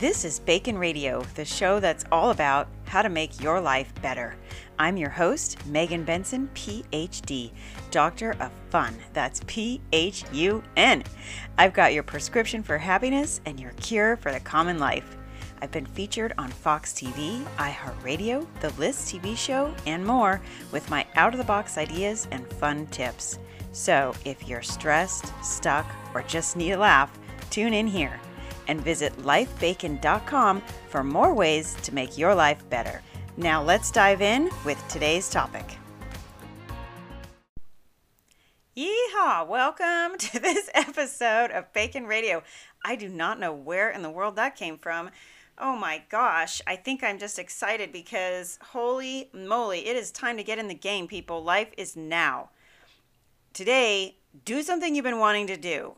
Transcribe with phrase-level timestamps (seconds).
[0.00, 4.34] This is Bacon Radio, the show that's all about how to make your life better.
[4.78, 7.50] I'm your host, Megan Benson, PhD,
[7.90, 8.94] Doctor of Fun.
[9.12, 11.04] That's P H U N.
[11.58, 15.18] I've got your prescription for happiness and your cure for the common life.
[15.60, 20.40] I've been featured on Fox TV, iHeartRadio, The List TV show, and more
[20.72, 23.38] with my out of the box ideas and fun tips.
[23.72, 27.18] So if you're stressed, stuck, or just need a laugh,
[27.50, 28.18] tune in here
[28.70, 33.02] and visit lifebacon.com for more ways to make your life better.
[33.36, 35.76] Now let's dive in with today's topic.
[38.76, 39.48] Yeehaw!
[39.48, 42.44] Welcome to this episode of Bacon Radio.
[42.84, 45.10] I do not know where in the world that came from.
[45.58, 50.44] Oh my gosh, I think I'm just excited because holy moly, it is time to
[50.44, 51.42] get in the game, people.
[51.42, 52.50] Life is now.
[53.52, 55.96] Today, do something you've been wanting to do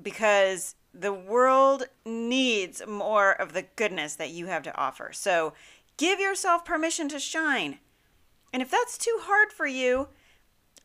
[0.00, 5.10] because the world needs more of the goodness that you have to offer.
[5.12, 5.52] So
[5.96, 7.78] give yourself permission to shine.
[8.52, 10.08] And if that's too hard for you,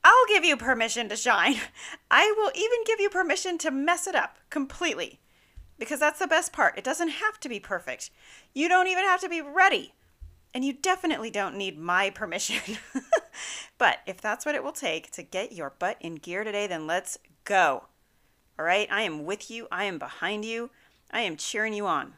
[0.03, 1.55] I'll give you permission to shine.
[2.11, 5.19] I will even give you permission to mess it up completely
[5.77, 6.77] because that's the best part.
[6.77, 8.09] It doesn't have to be perfect.
[8.53, 9.93] You don't even have to be ready.
[10.53, 12.77] And you definitely don't need my permission.
[13.77, 16.87] but if that's what it will take to get your butt in gear today, then
[16.87, 17.85] let's go.
[18.59, 19.69] All right, I am with you.
[19.71, 20.69] I am behind you.
[21.11, 22.15] I am cheering you on.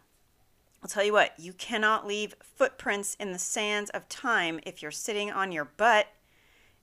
[0.82, 4.90] I'll tell you what, you cannot leave footprints in the sands of time if you're
[4.90, 6.08] sitting on your butt.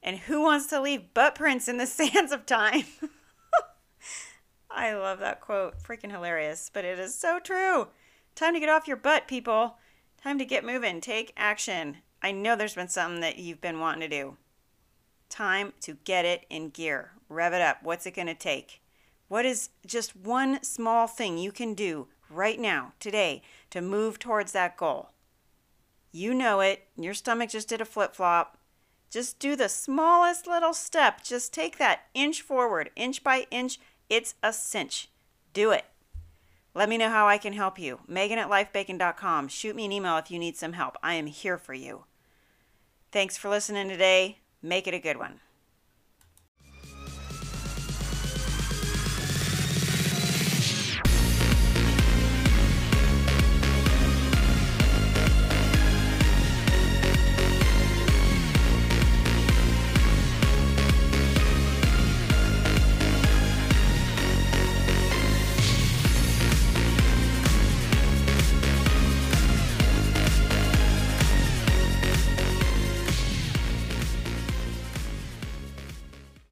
[0.00, 2.84] And who wants to leave butt prints in the sands of time?
[4.70, 5.82] I love that quote.
[5.82, 7.88] Freaking hilarious, but it is so true.
[8.36, 9.74] Time to get off your butt, people.
[10.22, 11.00] Time to get moving.
[11.00, 11.96] Take action.
[12.22, 14.36] I know there's been something that you've been wanting to do.
[15.28, 17.10] Time to get it in gear.
[17.28, 17.78] Rev it up.
[17.82, 18.82] What's it going to take?
[19.28, 24.52] What is just one small thing you can do right now, today, to move towards
[24.52, 25.10] that goal?
[26.10, 26.86] You know it.
[26.96, 28.58] Your stomach just did a flip flop.
[29.10, 31.22] Just do the smallest little step.
[31.22, 33.78] Just take that inch forward, inch by inch.
[34.08, 35.08] It's a cinch.
[35.52, 35.84] Do it.
[36.74, 38.00] Let me know how I can help you.
[38.06, 39.48] Megan at lifebacon.com.
[39.48, 40.96] Shoot me an email if you need some help.
[41.02, 42.04] I am here for you.
[43.10, 44.38] Thanks for listening today.
[44.62, 45.40] Make it a good one.